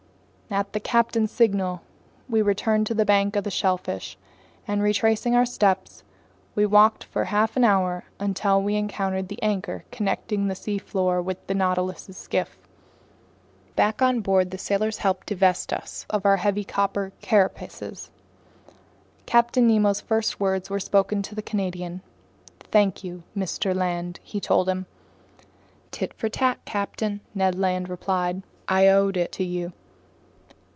At 0.53 0.73
the 0.73 0.81
captain's 0.81 1.31
signal 1.31 1.81
we 2.27 2.41
returned 2.41 2.85
to 2.87 2.93
the 2.93 3.05
bank 3.05 3.37
of 3.37 3.53
shellfish, 3.53 4.17
and 4.67 4.83
retracing 4.83 5.33
our 5.33 5.45
steps, 5.45 6.03
we 6.55 6.65
walked 6.65 7.05
for 7.05 7.23
half 7.23 7.55
an 7.55 7.63
hour 7.63 8.03
until 8.19 8.61
we 8.61 8.75
encountered 8.75 9.29
the 9.29 9.41
anchor 9.41 9.85
connecting 9.91 10.47
the 10.49 10.53
seafloor 10.53 11.21
with 11.21 11.47
the 11.47 11.53
Nautilus's 11.55 12.17
skiff. 12.17 12.57
Back 13.77 14.01
on 14.01 14.19
board, 14.19 14.51
the 14.51 14.57
sailors 14.57 14.97
helped 14.97 15.27
divest 15.27 15.71
us 15.71 16.05
of 16.09 16.25
our 16.25 16.35
heavy 16.35 16.65
copper 16.65 17.13
carapaces. 17.21 18.11
Captain 19.25 19.65
Nemo's 19.65 20.01
first 20.01 20.41
words 20.41 20.69
were 20.69 20.81
spoken 20.81 21.21
to 21.21 21.33
the 21.33 21.41
Canadian. 21.41 22.01
"Thank 22.59 23.05
you, 23.05 23.23
Mr. 23.37 23.73
Land," 23.73 24.19
he 24.21 24.41
told 24.41 24.67
him. 24.67 24.85
"Tit 25.91 26.13
for 26.13 26.27
tat, 26.27 26.59
captain," 26.65 27.21
Ned 27.33 27.57
Land 27.57 27.87
replied. 27.87 28.43
"I 28.67 28.89
owed 28.89 29.15
it 29.15 29.31
to 29.31 29.45
you." 29.45 29.71